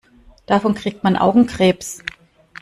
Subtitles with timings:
[0.47, 1.99] Davon kriegt man Augenkrebs.